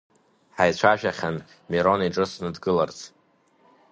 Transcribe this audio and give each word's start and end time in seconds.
Ҳаицәажәахьан 0.55 1.37
Мирон 1.69 2.01
иҿы 2.07 2.25
сныдгыларц. 2.31 2.97